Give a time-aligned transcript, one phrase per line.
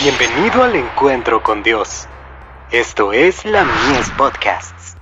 [0.00, 2.06] Bienvenido al encuentro con Dios.
[2.70, 4.96] Esto es la Mies Podcasts.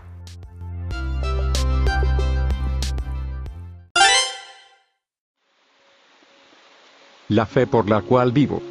[7.29, 8.63] La fe por la cual vivo.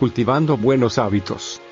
[0.00, 1.62] Cultivando buenos hábitos.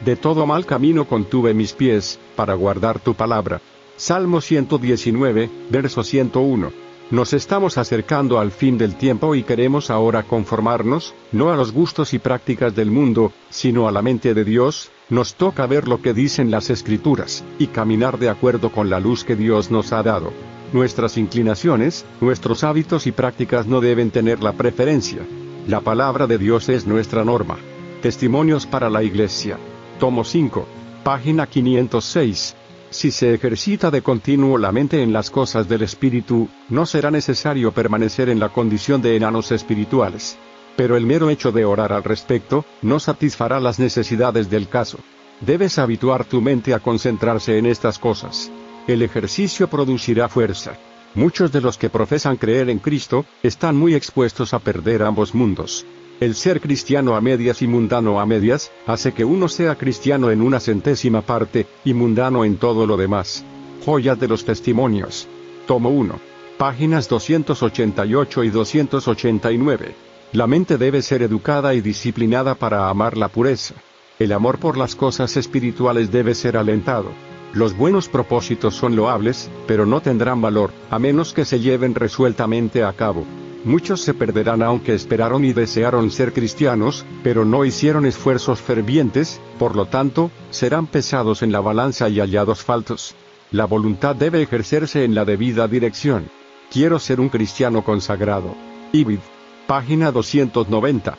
[0.00, 3.60] De todo mal camino contuve mis pies, para guardar tu palabra.
[3.96, 6.87] Salmo 119, verso 101.
[7.10, 12.12] Nos estamos acercando al fin del tiempo y queremos ahora conformarnos, no a los gustos
[12.12, 16.12] y prácticas del mundo, sino a la mente de Dios, nos toca ver lo que
[16.12, 20.34] dicen las escrituras, y caminar de acuerdo con la luz que Dios nos ha dado.
[20.74, 25.22] Nuestras inclinaciones, nuestros hábitos y prácticas no deben tener la preferencia.
[25.66, 27.56] La palabra de Dios es nuestra norma.
[28.02, 29.58] Testimonios para la Iglesia.
[29.98, 30.66] Tomo 5.
[31.04, 32.54] Página 506.
[32.90, 37.72] Si se ejercita de continuo la mente en las cosas del espíritu, no será necesario
[37.72, 40.38] permanecer en la condición de enanos espirituales.
[40.74, 44.98] Pero el mero hecho de orar al respecto, no satisfará las necesidades del caso.
[45.40, 48.50] Debes habituar tu mente a concentrarse en estas cosas.
[48.86, 50.72] El ejercicio producirá fuerza.
[51.14, 55.84] Muchos de los que profesan creer en Cristo, están muy expuestos a perder ambos mundos.
[56.20, 60.42] El ser cristiano a medias y mundano a medias, hace que uno sea cristiano en
[60.42, 63.44] una centésima parte, y mundano en todo lo demás.
[63.84, 65.28] Joyas de los Testimonios.
[65.68, 66.18] Tomo 1.
[66.58, 69.94] Páginas 288 y 289.
[70.32, 73.74] La mente debe ser educada y disciplinada para amar la pureza.
[74.18, 77.10] El amor por las cosas espirituales debe ser alentado.
[77.52, 82.82] Los buenos propósitos son loables, pero no tendrán valor, a menos que se lleven resueltamente
[82.82, 83.24] a cabo.
[83.64, 89.74] Muchos se perderán aunque esperaron y desearon ser cristianos, pero no hicieron esfuerzos fervientes, por
[89.74, 93.14] lo tanto, serán pesados en la balanza y hallados faltos.
[93.50, 96.28] La voluntad debe ejercerse en la debida dirección.
[96.70, 98.54] Quiero ser un cristiano consagrado.
[98.92, 99.20] Ibid.
[99.66, 101.18] Página 290.